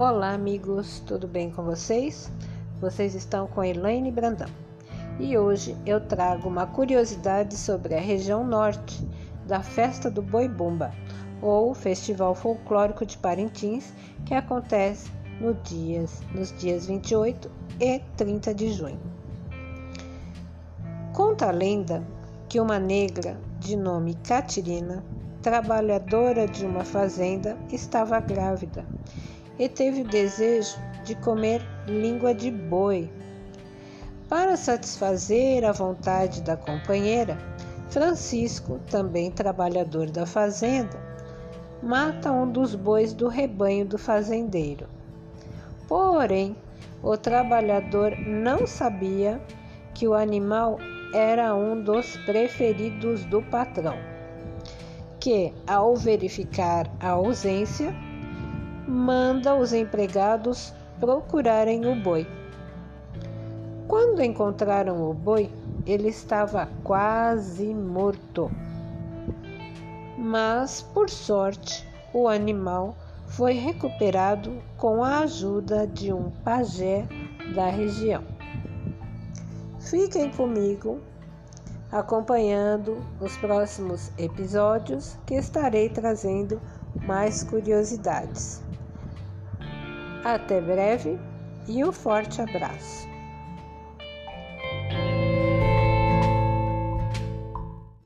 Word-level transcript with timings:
Olá, 0.00 0.32
amigos, 0.32 1.00
tudo 1.00 1.28
bem 1.28 1.50
com 1.50 1.62
vocês? 1.62 2.32
Vocês 2.80 3.14
estão 3.14 3.46
com 3.46 3.62
Elaine 3.62 4.10
Brandão 4.10 4.48
e 5.18 5.36
hoje 5.36 5.76
eu 5.84 6.00
trago 6.00 6.48
uma 6.48 6.66
curiosidade 6.66 7.54
sobre 7.54 7.94
a 7.94 8.00
região 8.00 8.42
norte 8.42 9.06
da 9.46 9.62
Festa 9.62 10.10
do 10.10 10.22
Boi 10.22 10.48
Bumba, 10.48 10.90
ou 11.42 11.74
Festival 11.74 12.34
Folclórico 12.34 13.04
de 13.04 13.18
Parintins, 13.18 13.92
que 14.24 14.32
acontece 14.32 15.10
no 15.38 15.52
dias, 15.52 16.22
nos 16.34 16.50
dias 16.58 16.86
28 16.86 17.50
e 17.78 17.98
30 18.16 18.54
de 18.54 18.72
junho. 18.72 19.00
Conta 21.12 21.48
a 21.48 21.52
lenda 21.52 22.02
que 22.48 22.58
uma 22.58 22.78
negra 22.78 23.38
de 23.58 23.76
nome 23.76 24.14
Catirina, 24.26 25.04
trabalhadora 25.42 26.48
de 26.48 26.64
uma 26.64 26.86
fazenda, 26.86 27.54
estava 27.70 28.18
grávida 28.18 28.86
e 29.60 29.68
teve 29.68 30.00
o 30.00 30.08
desejo 30.08 30.78
de 31.04 31.14
comer 31.16 31.60
língua 31.86 32.34
de 32.34 32.50
boi. 32.50 33.10
Para 34.26 34.56
satisfazer 34.56 35.66
a 35.66 35.72
vontade 35.72 36.40
da 36.40 36.56
companheira, 36.56 37.36
Francisco, 37.90 38.80
também 38.90 39.30
trabalhador 39.30 40.08
da 40.10 40.24
fazenda, 40.24 40.98
mata 41.82 42.32
um 42.32 42.50
dos 42.50 42.74
bois 42.74 43.12
do 43.12 43.28
rebanho 43.28 43.84
do 43.84 43.98
fazendeiro. 43.98 44.88
Porém, 45.86 46.56
o 47.02 47.16
trabalhador 47.18 48.16
não 48.18 48.66
sabia 48.66 49.38
que 49.92 50.08
o 50.08 50.14
animal 50.14 50.78
era 51.12 51.54
um 51.54 51.82
dos 51.82 52.16
preferidos 52.18 53.26
do 53.26 53.42
patrão, 53.42 53.96
que, 55.18 55.52
ao 55.66 55.96
verificar 55.96 56.90
a 56.98 57.10
ausência, 57.10 57.94
manda 58.90 59.54
os 59.54 59.72
empregados 59.72 60.74
procurarem 60.98 61.86
o 61.86 61.94
boi. 61.94 62.26
Quando 63.86 64.20
encontraram 64.20 65.08
o 65.08 65.14
boi, 65.14 65.48
ele 65.86 66.08
estava 66.08 66.68
quase 66.82 67.72
morto. 67.72 68.50
Mas, 70.18 70.82
por 70.82 71.08
sorte, 71.08 71.88
o 72.12 72.26
animal 72.28 72.96
foi 73.28 73.52
recuperado 73.52 74.60
com 74.76 75.04
a 75.04 75.20
ajuda 75.20 75.86
de 75.86 76.12
um 76.12 76.30
pajé 76.44 77.06
da 77.54 77.68
região. 77.68 78.24
Fiquem 79.78 80.30
comigo 80.32 81.00
acompanhando 81.92 83.04
os 83.20 83.36
próximos 83.36 84.10
episódios 84.18 85.16
que 85.26 85.34
estarei 85.34 85.88
trazendo 85.88 86.60
mais 87.06 87.42
curiosidades. 87.44 88.62
Até 90.24 90.60
breve 90.60 91.18
e 91.66 91.84
um 91.84 91.92
forte 91.92 92.42
abraço. 92.42 93.08